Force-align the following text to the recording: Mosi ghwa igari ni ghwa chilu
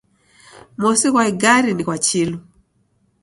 Mosi 0.81 1.07
ghwa 1.11 1.23
igari 1.31 1.69
ni 1.73 1.83
ghwa 1.85 1.97
chilu 2.05 2.37